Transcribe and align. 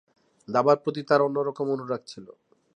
দাবার 0.47 0.77
প্রতি 0.83 1.01
তার 1.03 1.21
অন্যরকম 1.21 1.67
অনুরাগ 1.75 2.01
ছিল। 2.07 2.27